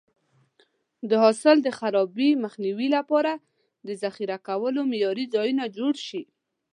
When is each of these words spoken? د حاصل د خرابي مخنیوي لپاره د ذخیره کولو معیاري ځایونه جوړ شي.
د 1.09 1.11
حاصل 1.23 1.57
د 1.63 1.67
خرابي 1.79 2.29
مخنیوي 2.43 2.87
لپاره 2.97 3.33
د 3.87 3.89
ذخیره 4.01 4.37
کولو 4.47 4.79
معیاري 4.91 5.25
ځایونه 5.35 5.63
جوړ 5.77 5.93
شي. 6.07 6.21